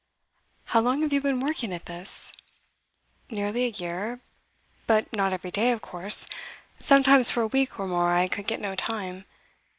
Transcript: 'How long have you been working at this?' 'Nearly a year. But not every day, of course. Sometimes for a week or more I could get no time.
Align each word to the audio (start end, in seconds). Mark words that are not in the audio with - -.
'How 0.65 0.81
long 0.81 1.03
have 1.03 1.13
you 1.13 1.21
been 1.21 1.39
working 1.41 1.71
at 1.71 1.85
this?' 1.85 2.33
'Nearly 3.29 3.65
a 3.65 3.69
year. 3.69 4.19
But 4.87 5.13
not 5.13 5.31
every 5.31 5.51
day, 5.51 5.69
of 5.71 5.83
course. 5.83 6.25
Sometimes 6.79 7.29
for 7.29 7.43
a 7.43 7.47
week 7.53 7.79
or 7.79 7.85
more 7.85 8.11
I 8.11 8.27
could 8.27 8.47
get 8.47 8.59
no 8.61 8.73
time. 8.75 9.25